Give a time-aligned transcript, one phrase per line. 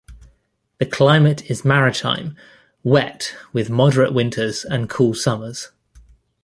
[0.79, 2.35] The climate is maritime,
[2.81, 5.69] wet, with moderate winters and cool summers.